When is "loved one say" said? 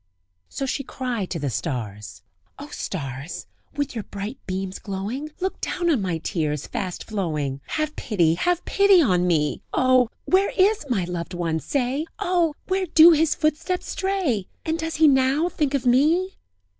11.05-12.07